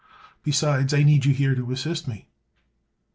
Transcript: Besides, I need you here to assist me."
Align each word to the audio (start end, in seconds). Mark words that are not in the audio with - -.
Besides, 0.41 0.95
I 0.95 1.03
need 1.03 1.25
you 1.25 1.33
here 1.35 1.53
to 1.53 1.71
assist 1.71 2.07
me." 2.07 2.27